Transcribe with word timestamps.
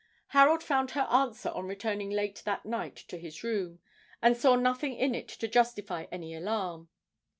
Harold 0.29 0.63
found 0.63 0.89
her 0.89 1.05
answer 1.11 1.49
on 1.49 1.67
returning 1.67 2.09
late 2.09 2.41
that 2.43 2.65
night 2.65 2.95
to 2.95 3.19
his 3.19 3.43
room, 3.43 3.77
and 4.19 4.35
saw 4.35 4.55
nothing 4.55 4.95
in 4.95 5.13
it 5.13 5.27
to 5.27 5.47
justify 5.47 6.07
any 6.11 6.33
alarm. 6.33 6.89